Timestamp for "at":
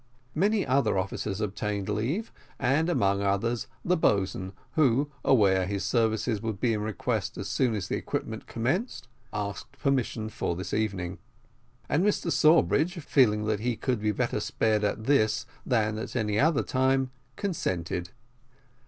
14.83-15.03, 15.99-16.15